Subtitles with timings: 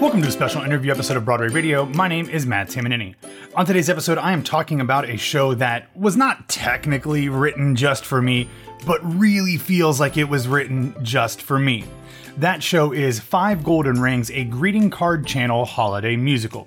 [0.00, 1.84] Welcome to a special interview episode of Broadway Radio.
[1.84, 3.16] My name is Matt Tamanini.
[3.54, 8.06] On today's episode, I am talking about a show that was not technically written just
[8.06, 8.48] for me,
[8.86, 11.84] but really feels like it was written just for me.
[12.38, 16.66] That show is Five Golden Rings, a greeting card channel holiday musical.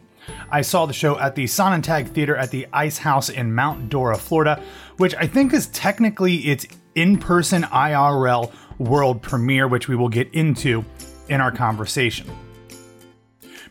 [0.52, 4.20] I saw the show at the Sonnentag Theater at the Ice House in Mount Dora,
[4.20, 4.62] Florida,
[4.98, 10.32] which I think is technically its in person IRL world premiere, which we will get
[10.36, 10.86] into
[11.30, 12.30] in our conversation.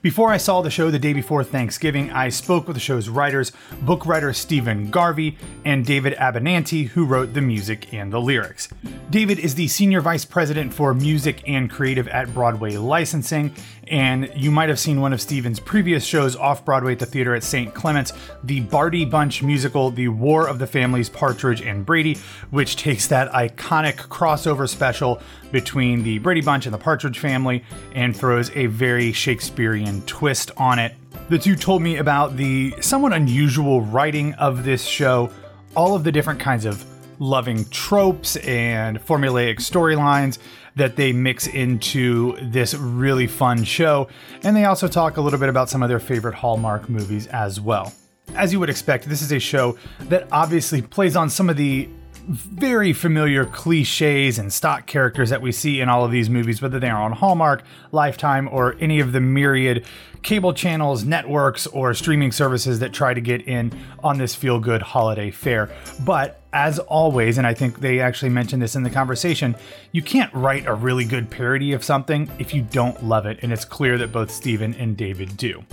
[0.03, 3.53] Before I saw the show the day before Thanksgiving, I spoke with the show's writers,
[3.83, 8.69] book writer Stephen Garvey and David Abbinanti, who wrote the music and the lyrics.
[9.11, 13.55] David is the Senior Vice President for Music and Creative at Broadway Licensing,
[13.89, 17.35] and you might have seen one of Stephen's previous shows off Broadway at the theater
[17.35, 17.75] at St.
[17.75, 18.13] Clement's,
[18.45, 22.19] the Bardy Bunch musical, The War of the Families Partridge and Brady,
[22.51, 28.17] which takes that iconic crossover special between the Brady Bunch and the Partridge family and
[28.17, 30.95] throws a very Shakespearean twist on it.
[31.29, 35.31] The two told me about the somewhat unusual writing of this show,
[35.77, 36.85] all of the different kinds of
[37.19, 40.39] loving tropes and formulaic storylines
[40.77, 44.09] that they mix into this really fun show.
[44.43, 47.61] And they also talk a little bit about some of their favorite Hallmark movies as
[47.61, 47.93] well.
[48.35, 51.89] As you would expect, this is a show that obviously plays on some of the
[52.29, 56.79] very familiar cliches and stock characters that we see in all of these movies, whether
[56.79, 59.85] they are on Hallmark, Lifetime, or any of the myriad
[60.23, 63.73] cable channels, networks, or streaming services that try to get in
[64.05, 65.69] on this feel good holiday fair.
[66.05, 69.57] But as always, and I think they actually mentioned this in the conversation,
[69.91, 73.53] you can't write a really good parody of something if you don't love it, and
[73.53, 75.65] it's clear that both Stephen and David do.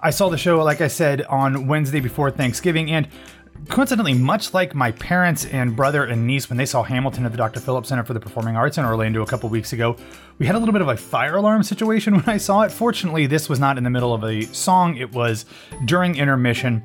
[0.00, 3.08] I saw the show, like I said, on Wednesday before Thanksgiving, and
[3.68, 7.38] coincidentally, much like my parents and brother and niece when they saw Hamilton at the
[7.38, 7.60] Dr.
[7.60, 9.96] Phillips Center for the Performing Arts in Orlando a couple weeks ago,
[10.38, 12.72] we had a little bit of a fire alarm situation when I saw it.
[12.72, 15.44] Fortunately, this was not in the middle of a song, it was
[15.84, 16.82] during intermission.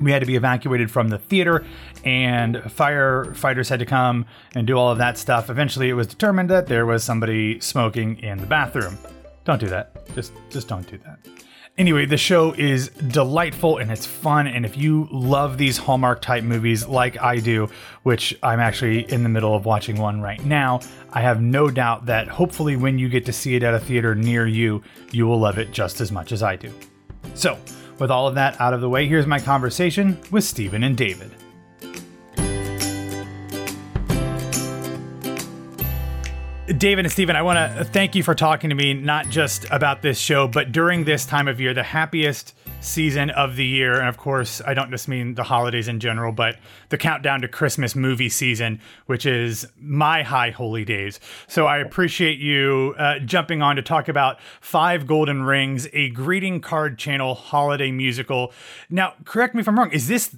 [0.00, 1.64] We had to be evacuated from the theater,
[2.04, 5.50] and firefighters had to come and do all of that stuff.
[5.50, 8.98] Eventually, it was determined that there was somebody smoking in the bathroom.
[9.44, 10.06] Don't do that.
[10.14, 11.18] Just, just don't do that.
[11.76, 14.46] Anyway, the show is delightful and it's fun.
[14.46, 17.68] And if you love these Hallmark type movies like I do,
[18.04, 20.78] which I'm actually in the middle of watching one right now,
[21.12, 24.14] I have no doubt that hopefully when you get to see it at a theater
[24.14, 26.72] near you, you will love it just as much as I do.
[27.34, 27.58] So,
[27.98, 31.32] with all of that out of the way, here's my conversation with Stephen and David.
[36.66, 40.00] David and Stephen, I want to thank you for talking to me, not just about
[40.00, 43.98] this show, but during this time of year, the happiest season of the year.
[44.00, 46.56] And of course, I don't just mean the holidays in general, but
[46.88, 51.20] the countdown to Christmas movie season, which is my high holy days.
[51.48, 56.62] So I appreciate you uh, jumping on to talk about Five Golden Rings, a greeting
[56.62, 58.54] card channel holiday musical.
[58.88, 59.92] Now, correct me if I'm wrong.
[59.92, 60.34] Is this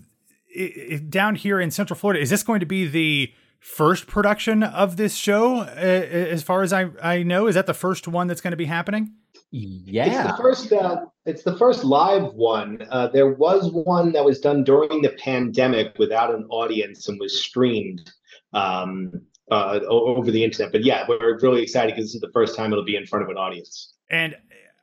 [1.09, 2.21] down here in Central Florida?
[2.21, 6.73] Is this going to be the first production of this show, uh, as far as
[6.73, 7.47] I, I know.
[7.47, 9.13] Is that the first one that's going to be happening?
[9.51, 10.73] Yeah, it's the first.
[10.73, 12.87] Uh, it's the first live one.
[12.91, 17.41] Uh, there was one that was done during the pandemic without an audience and was
[17.41, 18.11] streamed
[18.53, 19.13] um,
[19.51, 20.73] uh, over the internet.
[20.73, 23.25] But yeah, we're really excited because this is the first time it'll be in front
[23.25, 23.95] of an audience.
[24.11, 24.37] And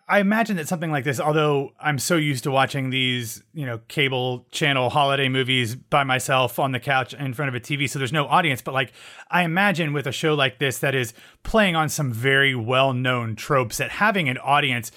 [0.08, 3.80] I imagine that something like this, although I'm so used to watching these, you know,
[3.88, 8.00] cable channel holiday movies by myself on the couch in front of a TV, so
[8.00, 8.92] there's no audience, but like
[9.32, 13.36] I imagine with a show like this that is playing on some very well known
[13.36, 14.92] tropes, that having an audience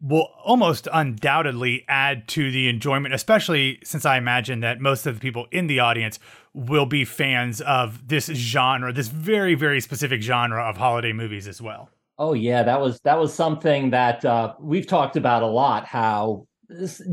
[0.00, 5.20] will almost undoubtedly add to the enjoyment, especially since I imagine that most of the
[5.20, 6.18] people in the audience
[6.52, 11.62] will be fans of this genre, this very, very specific genre of holiday movies as
[11.62, 11.90] well.
[12.18, 15.86] Oh yeah, that was that was something that uh, we've talked about a lot.
[15.86, 16.46] How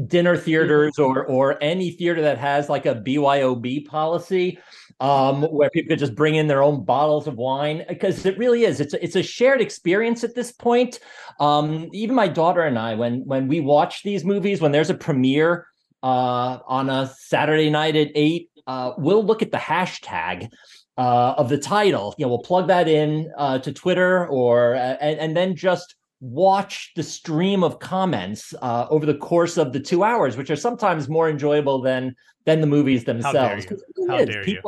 [0.08, 4.58] dinner theaters or or any theater that has like a BYOB policy,
[5.00, 8.64] um, where people could just bring in their own bottles of wine because it really
[8.64, 8.80] is.
[8.80, 11.00] It's it's a shared experience at this point.
[11.40, 14.96] Um, even my daughter and I, when when we watch these movies, when there's a
[14.96, 15.68] premiere
[16.02, 20.50] uh, on a Saturday night at eight, uh, we'll look at the hashtag
[20.98, 22.16] uh, of the title.
[22.18, 25.96] You know, we'll plug that in uh, to Twitter or uh, and, and, then just
[26.22, 30.56] watch the stream of comments uh, over the course of the two hours, which are
[30.56, 32.16] sometimes more enjoyable than
[32.46, 33.66] than the movies themselves.
[34.08, 34.62] How dare you?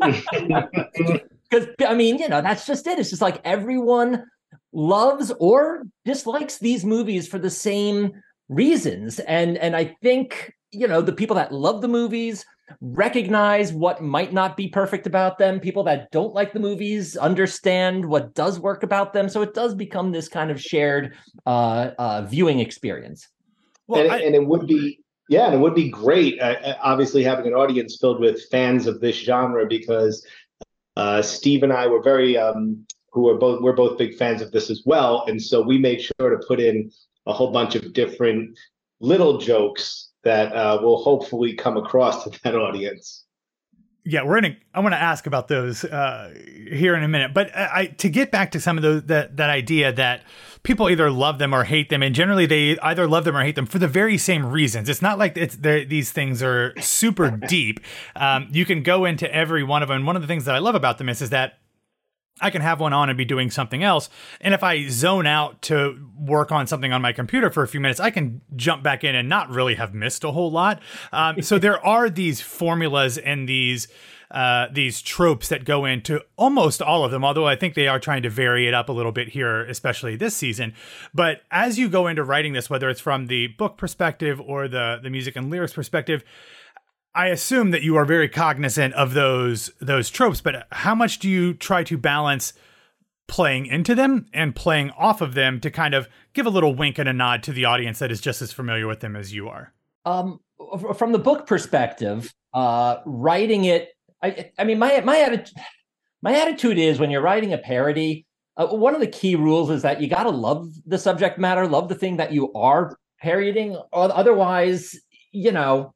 [0.10, 1.20] dare you?
[1.50, 2.98] Because I mean, you know, that's just it.
[2.98, 4.24] It's just like everyone
[4.72, 8.12] loves or dislikes these movies for the same
[8.48, 12.44] reasons, and and I think you know the people that love the movies
[12.80, 15.60] recognize what might not be perfect about them.
[15.60, 19.28] People that don't like the movies understand what does work about them.
[19.28, 21.16] So it does become this kind of shared
[21.46, 23.28] uh, uh, viewing experience.
[23.86, 24.98] Well, and, I, and, it would be,
[25.28, 29.00] yeah, and it would be great, uh, obviously, having an audience filled with fans of
[29.00, 30.26] this genre because
[30.96, 34.50] uh, Steve and I were very, um, who are both, we're both big fans of
[34.50, 35.24] this as well.
[35.28, 36.90] And so we made sure to put in
[37.26, 38.58] a whole bunch of different
[39.00, 43.24] little jokes that uh, will hopefully come across to that audience.
[44.04, 44.56] Yeah, we're gonna.
[44.74, 46.32] I want to ask about those uh,
[46.70, 49.50] here in a minute, but I to get back to some of those that that
[49.50, 50.22] idea that
[50.62, 53.56] people either love them or hate them, and generally they either love them or hate
[53.56, 54.88] them for the very same reasons.
[54.88, 57.80] It's not like it's these things are super deep.
[58.14, 60.06] Um, you can go into every one of them.
[60.06, 61.58] One of the things that I love about them is is that
[62.40, 64.10] I can have one on and be doing something else.
[64.40, 67.80] And if I zone out to work on something on my computer for a few
[67.80, 70.82] minutes, I can jump back in and not really have missed a whole lot.
[71.12, 73.88] Um, so there are these formulas and these
[74.28, 78.00] uh, these tropes that go into almost all of them, although I think they are
[78.00, 80.74] trying to vary it up a little bit here, especially this season.
[81.14, 84.98] But as you go into writing this, whether it's from the book perspective or the
[85.00, 86.24] the music and lyrics perspective,
[87.16, 91.30] I assume that you are very cognizant of those those tropes, but how much do
[91.30, 92.52] you try to balance
[93.26, 96.98] playing into them and playing off of them to kind of give a little wink
[96.98, 99.48] and a nod to the audience that is just as familiar with them as you
[99.48, 99.72] are?
[100.04, 100.40] Um,
[100.94, 103.88] from the book perspective, uh, writing it,
[104.22, 105.58] I, I mean, my my attitude,
[106.20, 108.26] my attitude is when you're writing a parody,
[108.58, 111.66] uh, one of the key rules is that you got to love the subject matter,
[111.66, 113.78] love the thing that you are parodying.
[113.94, 114.94] Otherwise,
[115.32, 115.94] you know,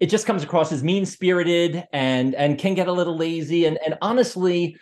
[0.00, 3.64] it just comes across as mean spirited and and can get a little lazy.
[3.64, 4.76] And and honestly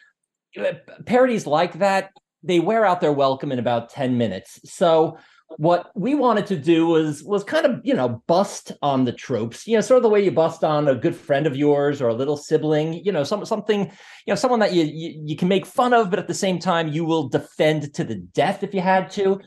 [0.59, 0.73] uh,
[1.07, 2.11] parodies like that
[2.43, 4.61] they wear out their welcome in about 10 minutes.
[4.65, 5.19] So
[5.57, 9.67] what we wanted to do was was kind of you know bust on the tropes
[9.67, 12.09] you know sort of the way you bust on a good friend of yours or
[12.09, 15.47] a little sibling you know some something you know someone that you, you you can
[15.47, 18.75] make fun of but at the same time you will defend to the death if
[18.75, 19.41] you had to.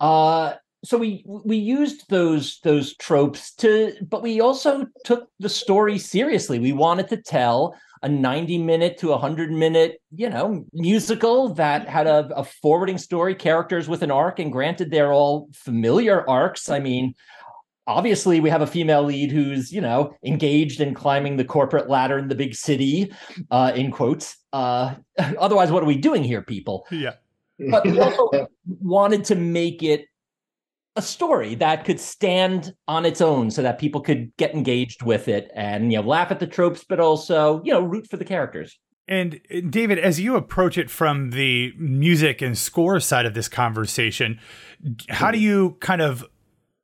[0.00, 0.54] Uh
[0.84, 6.58] so we we used those those tropes to but we also took the story seriously.
[6.58, 12.06] We wanted to tell a 90 minute to 100 minute you know musical that had
[12.06, 16.68] a, a forwarding story characters with an arc and granted they're all familiar arcs.
[16.68, 17.14] I mean
[17.88, 22.18] obviously we have a female lead who's you know engaged in climbing the corporate ladder
[22.18, 23.12] in the big city
[23.50, 24.36] uh in quotes.
[24.52, 24.94] Uh
[25.38, 26.86] otherwise what are we doing here people?
[26.92, 27.14] Yeah.
[27.70, 28.46] But we also
[28.80, 30.06] wanted to make it
[30.98, 35.28] a story that could stand on its own so that people could get engaged with
[35.28, 38.24] it and you know laugh at the tropes but also you know root for the
[38.24, 38.78] characters.
[39.06, 43.48] And uh, david as you approach it from the music and score side of this
[43.48, 44.40] conversation
[45.08, 45.44] how do mm-hmm.
[45.44, 46.26] you kind of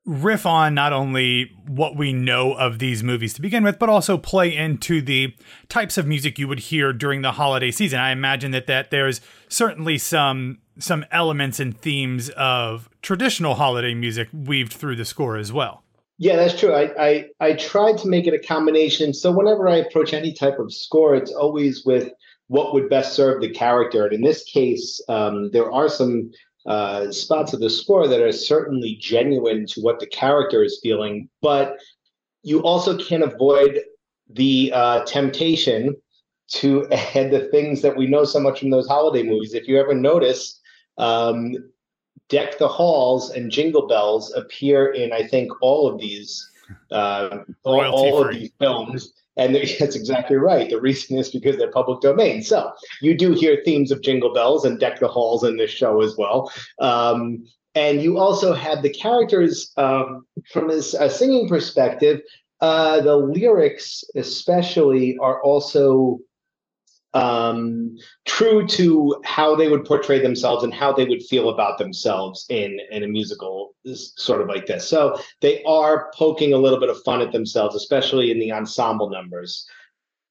[0.06, 4.18] riff on not only what we know of these movies to begin with, but also
[4.18, 5.34] play into the
[5.68, 7.98] types of music you would hear during the holiday season.
[7.98, 14.28] I imagine that that there's certainly some some elements and themes of traditional holiday music
[14.32, 15.84] weaved through the score as well.
[16.18, 16.72] Yeah, that's true.
[16.72, 19.14] I, I I tried to make it a combination.
[19.14, 22.12] So whenever I approach any type of score, it's always with
[22.48, 24.04] what would best serve the character.
[24.04, 26.30] And in this case, um, there are some
[26.66, 31.28] uh, spots of the score that are certainly genuine to what the character is feeling,
[31.42, 31.78] but
[32.42, 33.80] you also can't avoid
[34.30, 35.94] the uh, temptation
[36.48, 39.54] to add the things that we know so much from those holiday movies.
[39.54, 40.60] If you ever notice,
[40.98, 41.54] um,
[42.28, 46.50] Deck the Halls and Jingle Bells appear in, I think, all of these
[46.90, 49.12] uh, all, all of these films.
[49.36, 50.68] And that's exactly right.
[50.68, 52.42] The reason is because they're public domain.
[52.42, 56.02] So you do hear themes of Jingle Bells and Deck the Halls in this show
[56.02, 56.52] as well.
[56.80, 62.20] Um, and you also have the characters um, from a, a, singing perspective.
[62.60, 66.20] Uh, the lyrics, especially, are also
[67.14, 72.44] um, true to how they would portray themselves and how they would feel about themselves
[72.48, 74.86] in in a musical sort of like this.
[74.86, 79.10] So they are poking a little bit of fun at themselves, especially in the ensemble
[79.10, 79.66] numbers.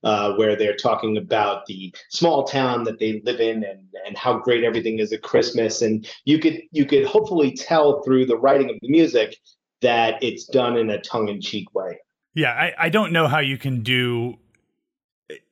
[0.05, 4.37] Uh, where they're talking about the small town that they live in and, and how
[4.37, 5.81] great everything is at Christmas.
[5.81, 9.37] And you could you could hopefully tell through the writing of the music
[9.81, 11.99] that it's done in a tongue-in-cheek way.
[12.35, 14.39] Yeah, I, I don't know how you can do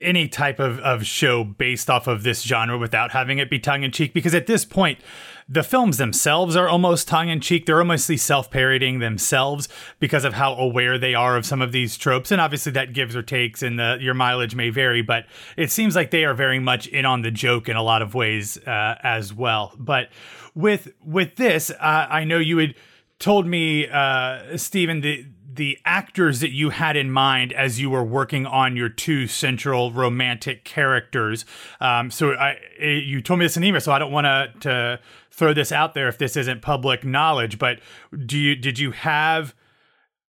[0.02, 3.84] any type of, of show based off of this genre without having it be tongue
[3.84, 5.00] in cheek because at this point
[5.48, 10.54] the films themselves are almost tongue in cheek they're almost self-parodying themselves because of how
[10.56, 12.32] aware they are of some of these tropes.
[12.32, 15.26] And obviously that gives or takes and the, your mileage may vary but
[15.56, 18.14] it seems like they are very much in on the joke in a lot of
[18.14, 19.74] ways uh, as well.
[19.78, 20.10] But
[20.54, 22.76] with with this uh, I know you had
[23.20, 28.04] told me uh, Stephen the the actors that you had in mind as you were
[28.04, 31.46] working on your two central romantic characters.
[31.80, 35.00] Um, so I, you told me this in email, so I don't want to
[35.32, 37.60] throw this out there if this isn't public knowledge.
[37.60, 37.80] But
[38.26, 39.54] do you did you have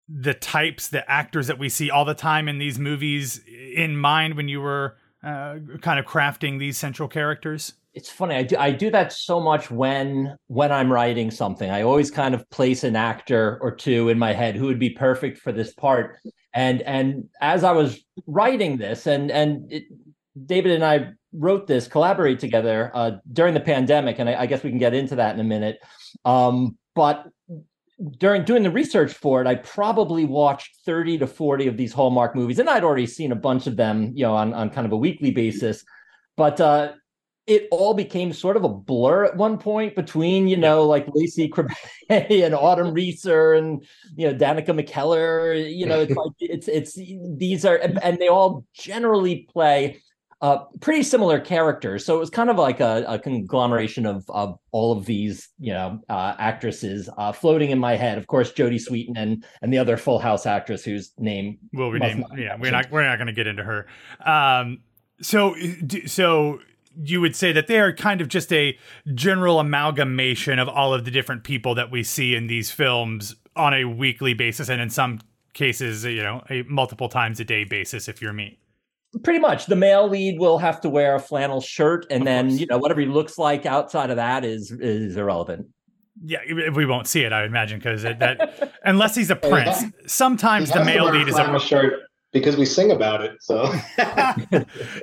[0.07, 4.35] the types, the actors that we see all the time in these movies in mind
[4.35, 7.73] when you were uh, kind of crafting these central characters?
[7.93, 11.69] It's funny I do, I do that so much when when i'm writing something.
[11.69, 14.91] I always kind of place an actor or two in my head who would be
[14.91, 16.17] perfect for this part.
[16.53, 19.83] And and as i was writing this and and it,
[20.45, 24.63] david and i wrote this collaborate together uh, during the pandemic and I, I, guess
[24.63, 25.79] we can get into that in a minute.
[26.25, 27.25] Um, but
[28.17, 32.36] during doing the research for it i probably watched 30 to 40 of these hallmark
[32.36, 34.91] movies and i'd already seen a bunch of them you know on, on kind of
[34.91, 35.86] a weekly basis.
[36.38, 36.93] But uh,
[37.48, 41.50] it all became sort of a blur at one point between, you know, like Lacey
[41.50, 41.74] Chabert
[42.10, 43.83] and Autumn Reeser and
[44.15, 45.75] you know Danica McKellar.
[45.75, 47.00] You know, it's like it's it's
[47.38, 50.01] these are and they all generally play
[50.41, 52.03] uh, pretty similar characters.
[52.03, 55.71] So it was kind of like a, a conglomeration of of all of these, you
[55.74, 58.17] know, uh, actresses uh, floating in my head.
[58.17, 62.25] Of course, Jodie Sweetin and and the other Full House actress whose name will rename.
[62.36, 63.88] Yeah, we're not we're not going to get into her.
[64.25, 64.79] Um,
[65.21, 65.55] so
[66.07, 66.60] so
[67.03, 68.77] you would say that they are kind of just a
[69.13, 73.74] general amalgamation of all of the different people that we see in these films on
[73.74, 75.19] a weekly basis and in some
[75.53, 78.57] cases you know a multiple times a day basis if you're me.
[79.24, 79.65] Pretty much.
[79.65, 82.60] The male lead will have to wear a flannel shirt and of then course.
[82.62, 85.67] you know whatever he looks like outside of that is is irrelevant.
[86.24, 86.39] Yeah,
[86.74, 91.10] we won't see it, I imagine, because that unless he's a prince, sometimes the male
[91.10, 93.41] lead is a shirt because we sing about it.
[93.41, 93.63] So,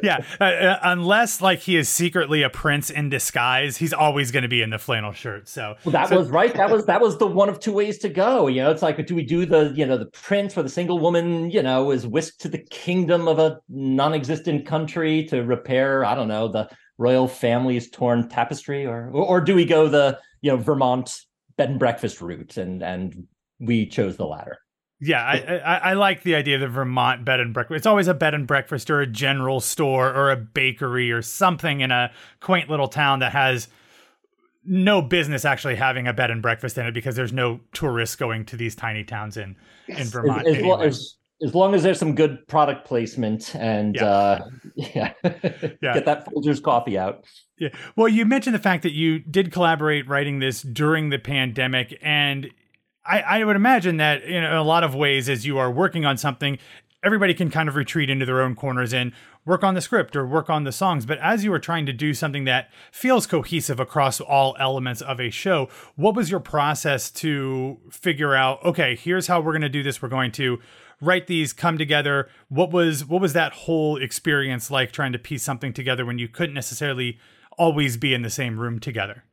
[0.02, 4.42] yeah, uh, uh, unless like he is secretly a prince in disguise, he's always going
[4.42, 5.48] to be in the flannel shirt.
[5.48, 6.54] So well, that so, was right.
[6.54, 8.46] That was that was the one of two ways to go.
[8.46, 10.98] You know, it's like, do we do the you know the prince where the single
[10.98, 16.14] woman you know is whisked to the kingdom of a non-existent country to repair I
[16.14, 20.50] don't know the royal family's torn tapestry, or or, or do we go the you
[20.50, 21.20] know Vermont
[21.56, 23.26] bed and breakfast route and and
[23.60, 24.58] we chose the latter.
[25.00, 27.76] Yeah, I, I, I like the idea of the Vermont bed and breakfast.
[27.76, 31.80] It's always a bed and breakfast or a general store or a bakery or something
[31.80, 33.68] in a quaint little town that has
[34.64, 38.44] no business actually having a bed and breakfast in it because there's no tourists going
[38.46, 40.46] to these tiny towns in in Vermont.
[40.46, 45.12] As, as, as, as long as there's some good product placement and yeah, uh, yeah.
[45.22, 45.94] yeah.
[45.94, 47.24] get that Folgers coffee out.
[47.58, 47.68] Yeah.
[47.96, 52.50] Well, you mentioned the fact that you did collaborate writing this during the pandemic, and
[53.08, 56.18] I, I would imagine that in a lot of ways, as you are working on
[56.18, 56.58] something,
[57.02, 59.12] everybody can kind of retreat into their own corners and
[59.46, 61.06] work on the script or work on the songs.
[61.06, 65.20] But as you are trying to do something that feels cohesive across all elements of
[65.20, 69.68] a show, what was your process to figure out, okay, here's how we're going to
[69.68, 70.02] do this.
[70.02, 70.58] We're going to
[71.00, 72.28] write these, come together.
[72.48, 76.28] What was what was that whole experience like trying to piece something together when you
[76.28, 77.18] couldn't necessarily
[77.56, 79.24] always be in the same room together?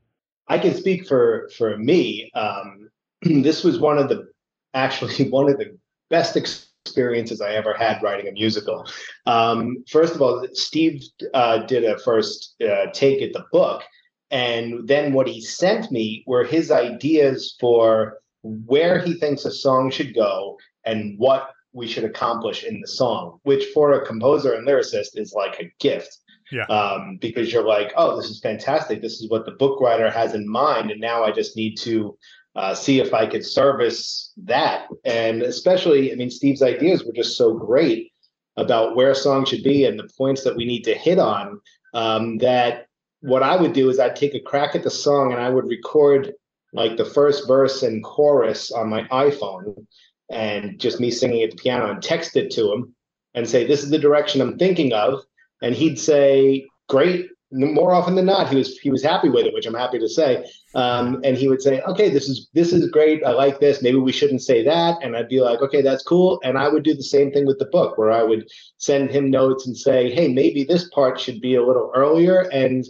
[0.48, 2.32] I can speak for for me.
[2.36, 2.90] Um,
[3.22, 4.28] this was one of the
[4.74, 5.78] actually one of the
[6.10, 8.86] best experiences I ever had writing a musical.
[9.26, 11.04] Um, first of all, Steve
[11.34, 13.84] uh, did a first uh, take at the book,
[14.32, 19.90] and then what he sent me were his ideas for where he thinks a song
[19.90, 24.68] should go and what we should accomplish in the song, which for a composer and
[24.68, 26.18] lyricist is like a gift.
[26.52, 26.66] Yeah.
[26.66, 29.02] Um, because you're like, oh, this is fantastic.
[29.02, 30.92] This is what the book writer has in mind.
[30.92, 32.16] And now I just need to
[32.56, 34.88] uh, see if I could service that.
[35.04, 38.12] And especially, I mean, Steve's ideas were just so great
[38.58, 41.60] about where a song should be and the points that we need to hit on
[41.94, 42.88] um, that
[43.22, 45.66] what I would do is I'd take a crack at the song and I would
[45.66, 46.34] record
[46.74, 49.86] like the first verse and chorus on my iPhone
[50.30, 52.96] and just me singing at the piano and text it to him
[53.34, 55.22] and say, This is the direction I'm thinking of.
[55.62, 59.54] And he'd say, Great, more often than not, he was he was happy with it,
[59.54, 60.46] which I'm happy to say.
[60.74, 63.24] Um, and he would say, "Okay, this is this is great.
[63.24, 63.82] I like this.
[63.82, 66.84] Maybe we shouldn't say that." And I'd be like, "Okay, that's cool." And I would
[66.84, 70.12] do the same thing with the book, where I would send him notes and say,
[70.12, 72.86] "Hey, maybe this part should be a little earlier." And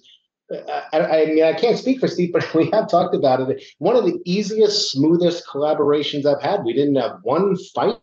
[0.54, 3.64] uh, I, I, mean, I can't speak for Steve, but we have talked about it.
[3.80, 6.64] One of the easiest, smoothest collaborations I've had.
[6.64, 7.98] We didn't have one fight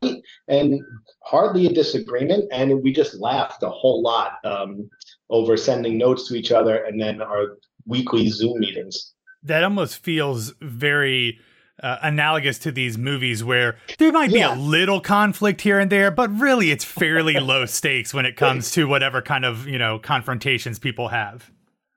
[0.48, 0.80] and
[1.22, 4.38] hardly a disagreement, and we just laughed a whole lot.
[4.44, 4.90] Um,
[5.32, 9.14] over sending notes to each other and then our weekly Zoom meetings.
[9.42, 11.40] That almost feels very
[11.82, 14.54] uh, analogous to these movies where there might be yeah.
[14.54, 18.70] a little conflict here and there, but really it's fairly low stakes when it comes
[18.72, 21.50] to whatever kind of, you know, confrontations people have.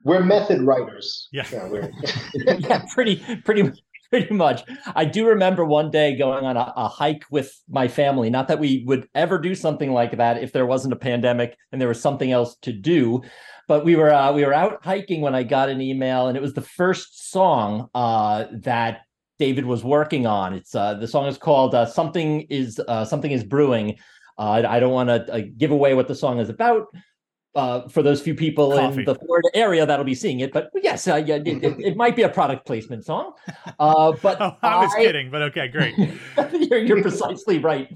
[0.04, 1.28] We're method writers.
[1.32, 1.46] Yeah.
[1.52, 1.88] Yeah,
[2.60, 3.72] yeah pretty, pretty
[4.16, 4.64] pretty much.
[4.96, 8.30] I do remember one day going on a, a, hike with my family.
[8.30, 11.82] Not that we would ever do something like that if there wasn't a pandemic and
[11.82, 13.22] there was something else to do.
[13.68, 16.42] But we were uh, we were out hiking when I got an email, and it
[16.42, 19.02] was the first song uh, that
[19.38, 20.54] David was working on.
[20.54, 23.98] It's uh, the song is called uh, "Something Is uh, Something Is Brewing."
[24.38, 26.88] Uh, I, don't want to give away what the song is about,
[27.56, 29.00] uh, for those few people Coffee.
[29.00, 30.52] in the Florida area that'll be seeing it.
[30.52, 33.34] But yes, uh, yeah, it, it, it, might be a product placement song.
[33.80, 35.32] Uh, but oh, I was I, kidding.
[35.32, 35.96] But okay, great.
[36.54, 37.88] you're, you're, precisely right.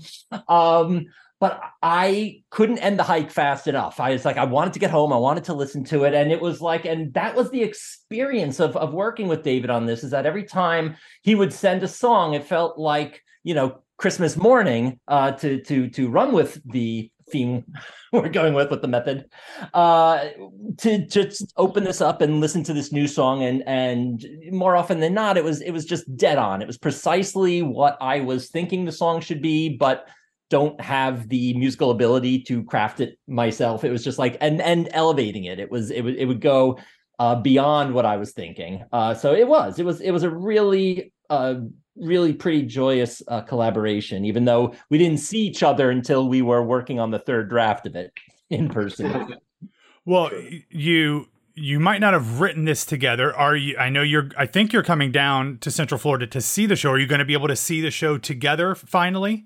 [0.48, 1.08] Um,
[1.40, 4.00] but I couldn't end the hike fast enough.
[4.00, 5.14] I was like, I wanted to get home.
[5.14, 8.60] I wanted to listen to it, and it was like, and that was the experience
[8.60, 10.04] of of working with David on this.
[10.04, 14.38] Is that every time he would send a song, it felt like you know Christmas
[14.38, 17.66] morning uh, to to to run with the theme
[18.14, 19.26] we're going with with the method.
[19.74, 20.30] Uh
[20.78, 25.00] to just open this up and listen to this new song and and more often
[25.00, 26.62] than not it was it was just dead on.
[26.62, 30.08] It was precisely what i was thinking the song should be but
[30.50, 33.84] don't have the musical ability to craft it myself.
[33.84, 35.60] It was just like and and elevating it.
[35.60, 36.80] It was it would it would go
[37.20, 38.84] uh beyond what i was thinking.
[38.92, 41.56] Uh so it was it was it was a really uh
[42.00, 46.64] really pretty joyous uh, collaboration, even though we didn't see each other until we were
[46.64, 48.14] working on the third draft of it
[48.50, 49.36] in person.
[50.06, 50.32] well,
[50.70, 53.36] you you might not have written this together.
[53.36, 53.78] Are you?
[53.78, 54.30] I know you're.
[54.38, 56.92] I think you're coming down to Central Florida to see the show.
[56.92, 59.46] Are you going to be able to see the show together finally?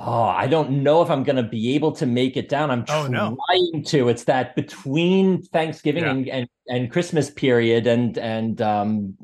[0.00, 2.70] Oh, I don't know if I'm going to be able to make it down.
[2.70, 3.82] I'm oh, trying no.
[3.86, 4.08] to.
[4.08, 6.10] It's that between Thanksgiving yeah.
[6.10, 9.16] and, and, and Christmas period, and and um,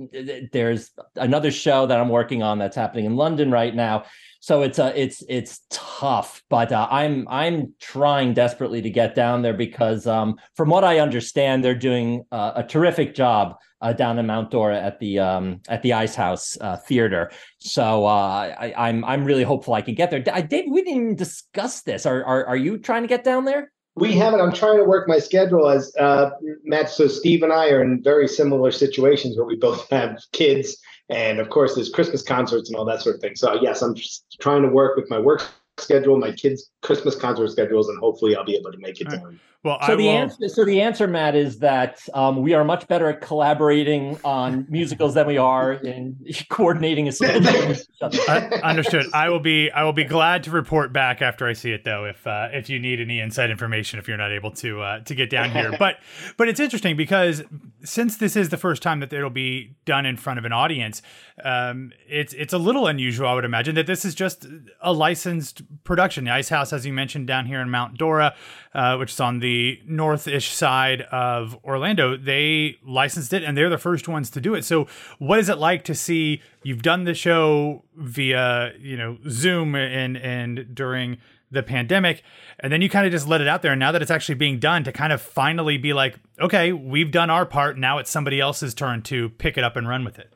[0.50, 4.04] there's another show that I'm working on that's happening in London right now.
[4.44, 9.40] So it's uh, it's it's tough, but uh, I'm I'm trying desperately to get down
[9.40, 14.18] there because um, from what I understand, they're doing uh, a terrific job uh, down
[14.18, 17.30] in Mount Dora at the um, at the Ice House uh, Theater.
[17.56, 20.22] So uh, I, am I'm, I'm really hopeful I can get there.
[20.30, 20.42] I.
[20.42, 22.04] We didn't even discuss this.
[22.04, 23.72] Are, are are you trying to get down there?
[23.96, 24.42] We haven't.
[24.42, 26.28] I'm trying to work my schedule as uh,
[26.64, 26.90] Matt.
[26.90, 30.76] So Steve and I are in very similar situations where we both have kids,
[31.08, 33.36] and of course there's Christmas concerts and all that sort of thing.
[33.36, 35.46] So yes, I'm just trying to work with my work
[35.78, 39.40] schedule, my kids' Christmas concert schedules, and hopefully I'll be able to make it down.
[39.64, 40.10] Well, so I the will...
[40.10, 44.66] answer, so the answer, Matt, is that um, we are much better at collaborating on
[44.68, 47.74] musicals than we are in coordinating a schedule.
[48.62, 49.06] understood.
[49.14, 52.04] I will be, I will be glad to report back after I see it, though,
[52.04, 55.14] if uh, if you need any inside information, if you're not able to uh, to
[55.14, 55.74] get down here.
[55.78, 55.96] but
[56.36, 57.42] but it's interesting because
[57.84, 61.00] since this is the first time that it'll be done in front of an audience,
[61.42, 64.46] um, it's it's a little unusual, I would imagine, that this is just
[64.82, 66.24] a licensed production.
[66.24, 68.34] The Ice House, as you mentioned, down here in Mount Dora,
[68.74, 69.53] uh, which is on the
[69.88, 74.64] northish side of Orlando, they licensed it and they're the first ones to do it.
[74.64, 74.86] So,
[75.18, 80.16] what is it like to see you've done the show via, you know, Zoom and
[80.16, 81.18] and during
[81.50, 82.22] the pandemic
[82.58, 84.34] and then you kind of just let it out there and now that it's actually
[84.34, 88.10] being done to kind of finally be like, okay, we've done our part, now it's
[88.10, 90.34] somebody else's turn to pick it up and run with it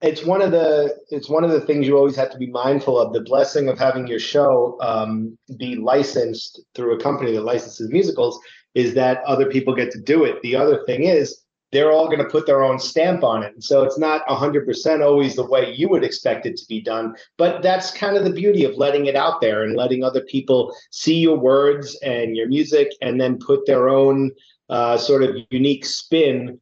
[0.00, 2.98] it's one of the it's one of the things you always have to be mindful
[2.98, 7.90] of the blessing of having your show um, be licensed through a company that licenses
[7.90, 8.38] musicals
[8.74, 10.40] is that other people get to do it.
[10.42, 13.52] The other thing is they're all going to put their own stamp on it.
[13.52, 17.14] And so it's not 100% always the way you would expect it to be done
[17.36, 20.74] but that's kind of the beauty of letting it out there and letting other people
[20.90, 24.30] see your words and your music and then put their own
[24.70, 26.60] uh, sort of unique spin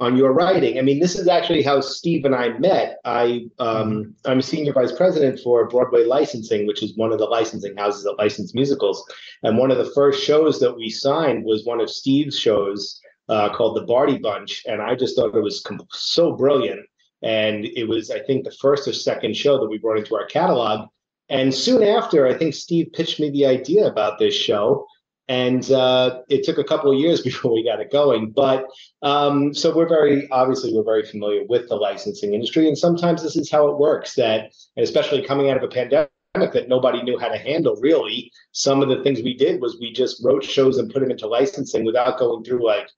[0.00, 0.78] on your writing.
[0.78, 2.98] I mean, this is actually how Steve and I met.
[3.04, 4.30] I um, mm-hmm.
[4.30, 8.18] I'm senior vice president for Broadway Licensing, which is one of the licensing houses that
[8.18, 9.02] license musicals.
[9.42, 13.52] And one of the first shows that we signed was one of Steve's shows uh,
[13.52, 16.80] called The Bardy Bunch, and I just thought it was so brilliant.
[17.22, 20.26] And it was, I think, the first or second show that we brought into our
[20.26, 20.88] catalog.
[21.28, 24.86] And soon after, I think Steve pitched me the idea about this show
[25.28, 28.30] and uh, it took a couple of years before we got it going.
[28.30, 28.66] But
[29.02, 33.36] um, so we're very obviously we're very familiar with the licensing industry, and sometimes this
[33.36, 34.14] is how it works.
[34.14, 37.76] That and especially coming out of a pandemic that nobody knew how to handle.
[37.76, 41.10] Really, some of the things we did was we just wrote shows and put them
[41.10, 42.88] into licensing without going through like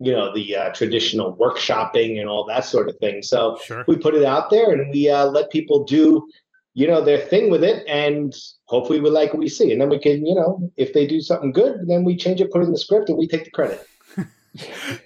[0.00, 3.22] you know the uh, traditional workshopping and all that sort of thing.
[3.22, 3.84] So sure.
[3.86, 6.26] we put it out there and we uh, let people do
[6.74, 8.34] you know their thing with it and
[8.64, 11.20] hopefully we like what we see and then we can you know if they do
[11.20, 13.50] something good then we change it put it in the script and we take the
[13.50, 13.86] credit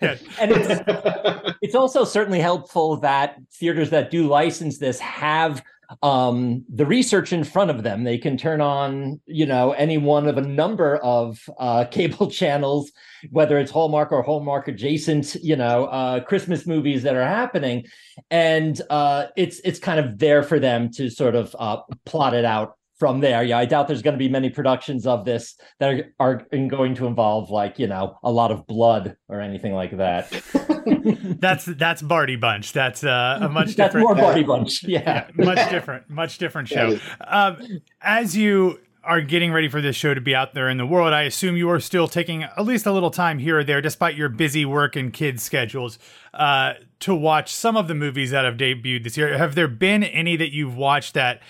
[0.03, 0.17] yeah.
[0.41, 5.63] and it's, it's also certainly helpful that theaters that do license this have
[6.03, 8.05] um, the research in front of them.
[8.05, 12.92] They can turn on, you know, any one of a number of uh, cable channels,
[13.31, 17.87] whether it's Hallmark or Hallmark adjacent, you know, uh, Christmas movies that are happening,
[18.31, 22.44] and uh, it's it's kind of there for them to sort of uh, plot it
[22.44, 23.43] out from there.
[23.43, 26.95] Yeah, I doubt there's going to be many productions of this that are, are going
[26.97, 30.31] to involve like you know a lot of blood or anything like that.
[31.41, 32.73] that's that's Bardy Bunch.
[32.73, 34.07] That's uh, a much that's different.
[34.07, 34.85] more Bardy Bunch.
[34.89, 35.27] Yeah.
[35.37, 36.99] yeah, much different, much different show.
[37.27, 40.87] Um, as you are getting ready for this show to be out there in the
[40.87, 43.81] world, I assume you are still taking at least a little time here or there,
[43.81, 45.99] despite your busy work and kids schedules,
[46.35, 49.37] uh, to watch some of the movies that have debuted this year.
[49.37, 51.41] Have there been any that you've watched that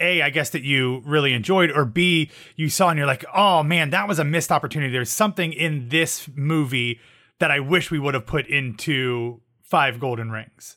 [0.00, 3.62] a, I guess that you really enjoyed, or B, you saw and you're like, oh
[3.62, 4.92] man, that was a missed opportunity.
[4.92, 7.00] There's something in this movie
[7.38, 10.76] that I wish we would have put into Five Golden Rings.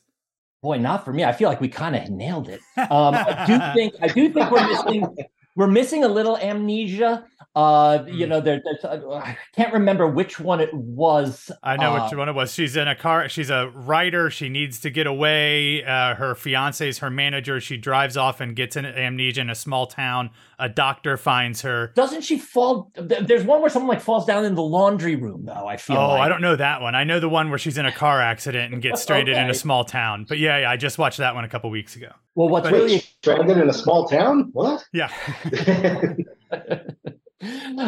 [0.62, 1.24] Boy, not for me.
[1.24, 2.60] I feel like we kind of nailed it.
[2.76, 5.16] Um, I do think I do think we're missing
[5.56, 7.24] we're missing a little amnesia.
[7.54, 8.30] Uh, you hmm.
[8.30, 11.52] know, there, uh, I can't remember which one it was.
[11.62, 12.52] I know uh, which one it was.
[12.52, 13.28] She's in a car.
[13.28, 14.28] She's a writer.
[14.28, 15.84] She needs to get away.
[15.84, 17.60] Uh, her fiance is her manager.
[17.60, 20.30] She drives off and gets an amnesia in a small town.
[20.58, 21.92] A doctor finds her.
[21.94, 22.90] Doesn't she fall?
[22.96, 25.66] There's one where someone like falls down in the laundry room, though.
[25.66, 25.96] I feel.
[25.96, 26.22] Oh, like.
[26.22, 26.94] I don't know that one.
[26.94, 29.44] I know the one where she's in a car accident and gets stranded okay.
[29.44, 30.26] in a small town.
[30.28, 32.08] But yeah, yeah, I just watched that one a couple weeks ago.
[32.34, 34.50] Well, what's but really stranded in a small town?
[34.52, 34.84] What?
[34.92, 35.10] Yeah.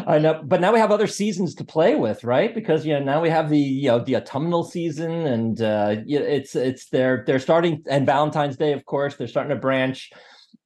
[0.06, 2.54] I know, but now we have other seasons to play with, right?
[2.54, 6.54] Because you know now we have the you know the autumnal season, and uh, it's
[6.54, 10.10] it's they're they're starting and Valentine's Day, of course, they're starting to branch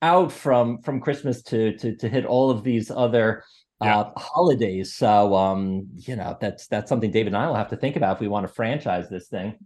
[0.02, 3.44] out from from Christmas to to to hit all of these other
[3.82, 4.00] yeah.
[4.00, 4.94] uh, holidays.
[4.94, 8.16] So um, you know that's that's something David and I will have to think about
[8.16, 9.56] if we want to franchise this thing.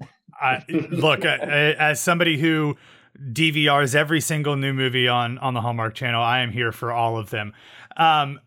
[0.41, 2.77] I, look, as somebody who
[3.19, 6.23] DVRs every single new movie on on the Hallmark Channel.
[6.23, 7.53] I am here for all of them.
[7.97, 8.41] Um,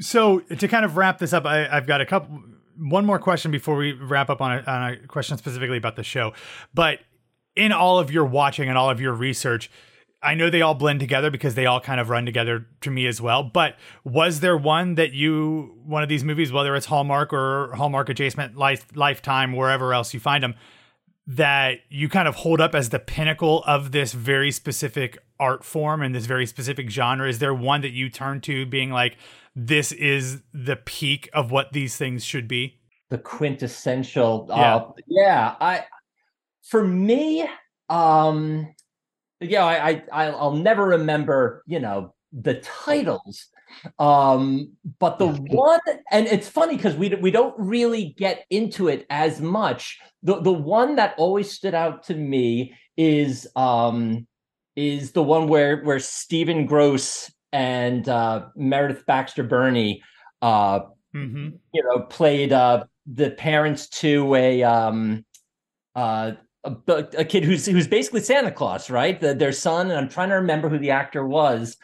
[0.00, 2.42] so to kind of wrap this up, I, have got a couple,
[2.76, 6.02] one more question before we wrap up on a, on a question specifically about the
[6.02, 6.32] show.
[6.74, 7.00] But
[7.54, 9.70] in all of your watching and all of your research,
[10.22, 13.06] I know they all blend together because they all kind of run together to me
[13.06, 13.42] as well.
[13.42, 18.08] But was there one that you, one of these movies, whether it's Hallmark or Hallmark
[18.08, 20.54] adjacent, life, Lifetime, wherever else you find them,
[21.26, 26.02] that you kind of hold up as the pinnacle of this very specific art form
[26.02, 27.28] and this very specific genre?
[27.28, 29.16] Is there one that you turn to being like,
[29.56, 32.80] this is the peak of what these things should be?
[33.10, 34.46] The quintessential.
[34.48, 34.76] Yeah.
[34.76, 35.54] Uh, yeah.
[35.60, 35.84] I,
[36.62, 37.46] for me,
[37.88, 38.72] um,
[39.42, 43.48] yeah, I, I, I'll never remember, you know, the titles
[43.98, 49.06] um but the one and it's funny because we we don't really get into it
[49.10, 54.26] as much the the one that always stood out to me is um
[54.76, 60.02] is the one where where Stephen Gross and uh Meredith Baxter Birney
[60.40, 60.80] uh
[61.14, 61.50] mm-hmm.
[61.72, 65.24] you know played uh the parents to a um
[65.94, 66.32] uh
[66.64, 66.74] a,
[67.18, 69.20] a, kid who's who's basically Santa Claus, right?
[69.20, 71.76] The, their son, and I'm trying to remember who the actor was.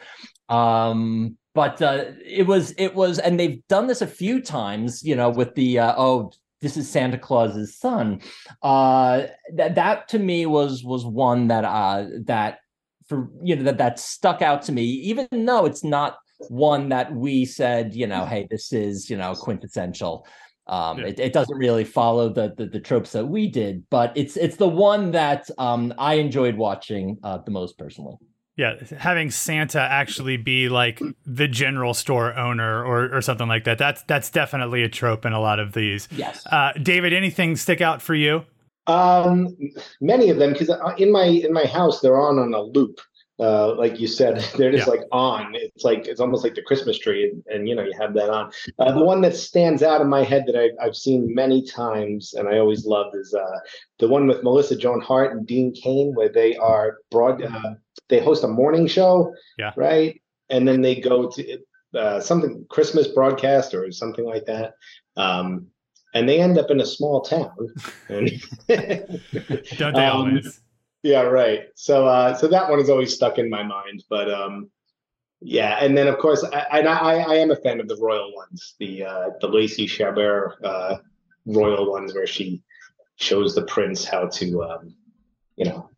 [0.47, 5.15] Um, but uh, it was it was, and they've done this a few times, you
[5.15, 8.21] know, with the uh, oh, this is Santa Claus's son.
[8.61, 9.23] Uh,
[9.55, 12.59] that that to me was was one that uh that
[13.07, 17.13] for you know that that stuck out to me, even though it's not one that
[17.13, 20.25] we said, you know, hey, this is you know quintessential.
[20.69, 21.07] Um, yeah.
[21.07, 24.57] it, it, doesn't really follow the, the, the tropes that we did, but it's it's
[24.57, 28.17] the one that um, I enjoyed watching uh, the most personally.
[28.55, 33.77] Yeah, having Santa actually be like the general store owner or, or something like that.
[33.77, 36.07] That's that's definitely a trope in a lot of these.
[36.11, 36.45] Yes.
[36.45, 38.45] Uh, David, anything stick out for you?
[38.85, 39.55] Um,
[40.01, 42.99] many of them because uh, in my in my house they're on on a loop.
[43.39, 44.93] Uh, like you said, they're just yeah.
[44.93, 45.53] like on.
[45.55, 48.29] It's like it's almost like the Christmas tree, and, and you know you have that
[48.29, 48.51] on.
[48.77, 52.33] Uh, the one that stands out in my head that I've, I've seen many times
[52.33, 53.59] and I always loved is uh,
[53.99, 57.41] the one with Melissa Joan Hart and Dean Cain, where they are broad.
[57.41, 57.75] Uh,
[58.09, 61.59] they host a morning show, yeah, right, and then they go to
[61.95, 64.73] uh, something Christmas broadcast or something like that.
[65.15, 65.67] Um,
[66.13, 67.51] and they end up in a small town.
[68.07, 68.31] And
[69.77, 70.61] Don't they um, always?
[71.03, 71.67] Yeah, right.
[71.75, 74.03] So, uh, so that one is always stuck in my mind.
[74.09, 74.69] But um,
[75.41, 78.75] yeah, and then of course, I, I, I am a fan of the royal ones,
[78.79, 80.97] the uh, the Lacey Chabert uh,
[81.45, 82.61] royal ones, where she
[83.15, 84.95] shows the prince how to, um,
[85.55, 85.89] you know,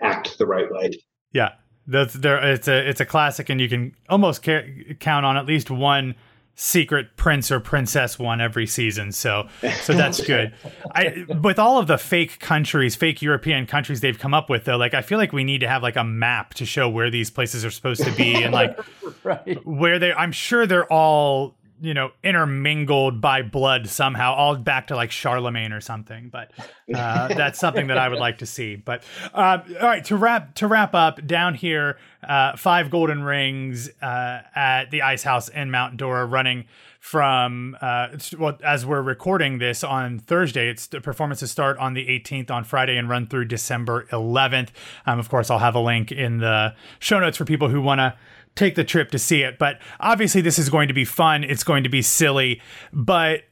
[0.00, 0.90] act the right way.
[1.32, 1.52] Yeah,
[1.86, 2.38] that's there.
[2.52, 6.14] It's a it's a classic, and you can almost ca- count on at least one
[6.58, 9.12] secret prince or princess one every season.
[9.12, 9.46] So
[9.82, 10.54] so that's good.
[10.94, 14.78] I with all of the fake countries, fake European countries they've come up with though,
[14.78, 17.30] like I feel like we need to have like a map to show where these
[17.30, 18.78] places are supposed to be and like
[19.22, 19.64] right.
[19.66, 24.96] where they I'm sure they're all you know intermingled by blood somehow all back to
[24.96, 26.50] like charlemagne or something but
[26.94, 28.76] uh, that's something that i would like to see.
[28.76, 29.02] But
[29.34, 34.40] uh, all right to wrap to wrap up down here uh, five golden rings uh,
[34.54, 36.64] at the ice house in mount dora running
[37.00, 38.08] from uh,
[38.38, 42.64] well as we're recording this on thursday it's the performances start on the 18th on
[42.64, 44.70] friday and run through december 11th
[45.06, 48.00] um, of course i'll have a link in the show notes for people who want
[48.00, 48.12] to
[48.56, 49.58] take the trip to see it.
[49.58, 51.44] But obviously, this is going to be fun.
[51.44, 52.60] It's going to be silly.
[52.92, 53.42] But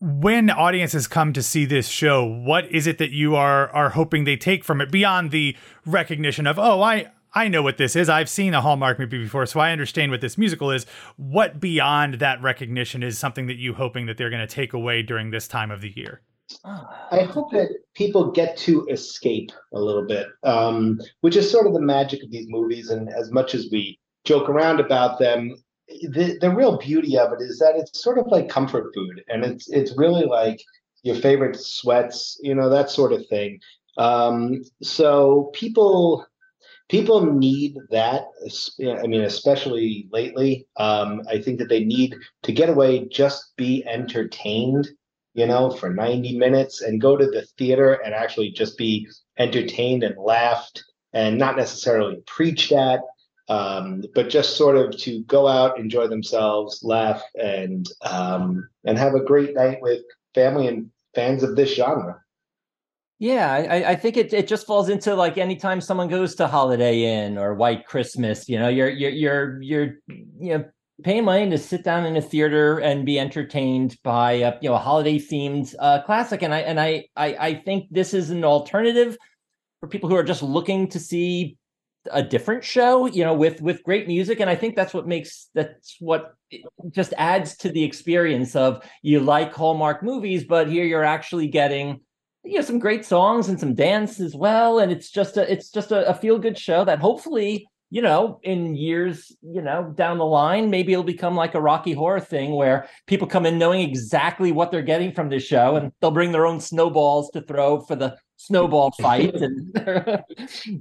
[0.00, 4.24] when audiences come to see this show, what is it that you are are hoping
[4.24, 8.08] they take from it beyond the recognition of, oh, I I know what this is.
[8.08, 10.86] I've seen a Hallmark movie before, so I understand what this musical is.
[11.16, 15.02] What beyond that recognition is something that you hoping that they're going to take away
[15.02, 16.22] during this time of the year?
[16.64, 21.72] I hope that people get to escape a little bit, um, which is sort of
[21.72, 22.90] the magic of these movies.
[22.90, 25.54] And as much as we joke around about them.
[25.88, 29.44] The the real beauty of it is that it's sort of like comfort food, and
[29.44, 30.60] it's it's really like
[31.02, 33.60] your favorite sweats, you know, that sort of thing.
[33.98, 36.26] Um, so people
[36.88, 38.24] people need that.
[38.80, 40.66] I mean, especially lately.
[40.76, 44.88] Um, I think that they need to get away, just be entertained,
[45.34, 49.08] you know, for 90 minutes and go to the theater and actually just be
[49.38, 50.82] entertained and laughed
[51.12, 53.00] and not necessarily preached at
[53.48, 59.14] um, but just sort of to go out, enjoy themselves, laugh, and um, and have
[59.14, 60.02] a great night with
[60.34, 62.20] family and fans of this genre.
[63.18, 67.04] Yeah, I, I think it it just falls into like anytime someone goes to Holiday
[67.04, 70.64] Inn or White Christmas, you know, you're you're you're you're you know
[71.02, 74.74] paying money to sit down in a theater and be entertained by a you know
[74.74, 78.44] a holiday themed uh, classic, and I and I, I I think this is an
[78.44, 79.16] alternative
[79.80, 81.56] for people who are just looking to see
[82.10, 84.40] a different show you know with with great music.
[84.40, 86.34] And i think that's what makes that's what
[86.90, 92.00] just adds to the experience of you like hallmark movies but here you're actually getting
[92.44, 94.78] you know some great songs and some dance as well.
[94.78, 98.40] And it's just a it's just a, a feel good show that hopefully you know,
[98.42, 102.56] in years, you know, down the line, maybe it'll become like a Rocky Horror thing
[102.56, 106.32] where people come in knowing exactly what they're getting from this show and they'll bring
[106.32, 109.34] their own snowballs to throw for the snowball fight.
[109.34, 109.74] and,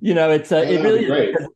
[0.01, 1.47] you know, it's, uh, it really is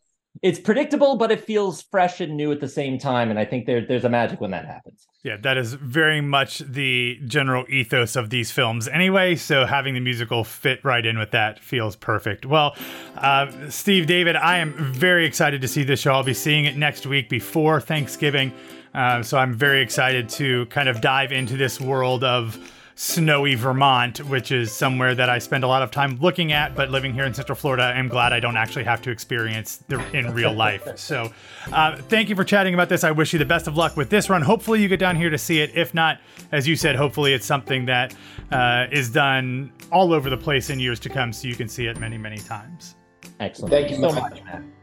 [0.41, 3.30] it's predictable, but it feels fresh and new at the same time.
[3.30, 5.08] And I think there, there's a magic when that happens.
[5.24, 9.36] Yeah, that is very much the general ethos of these films anyway.
[9.36, 12.46] So having the musical fit right in with that feels perfect.
[12.46, 12.76] Well,
[13.15, 16.13] uh, Steve David, I am very excited to see this show.
[16.13, 18.54] I'll be seeing it next week before Thanksgiving.
[18.93, 22.58] Uh, so I'm very excited to kind of dive into this world of
[22.98, 26.90] snowy Vermont, which is somewhere that I spend a lot of time looking at, but
[26.90, 30.34] living here in Central Florida, I'm glad I don't actually have to experience the, in
[30.34, 30.84] real life.
[30.98, 31.32] So,
[31.72, 33.04] uh, thank you for chatting about this.
[33.04, 34.42] I wish you the best of luck with this run.
[34.42, 35.72] Hopefully, you get down here to see it.
[35.76, 36.20] If not,
[36.52, 38.16] as you said, hopefully it's something that
[38.52, 41.86] uh, is done all over the place in years to come, so you can see
[41.86, 42.96] it many, many times.
[43.40, 43.72] Excellent.
[43.72, 44.74] Thank you so much, man.